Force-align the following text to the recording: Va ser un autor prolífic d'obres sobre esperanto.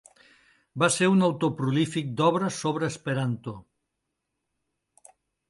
Va 0.83 0.87
ser 0.95 1.09
un 1.15 1.19
autor 1.27 1.51
prolífic 1.59 2.09
d'obres 2.21 2.57
sobre 2.65 2.91
esperanto. 2.95 3.55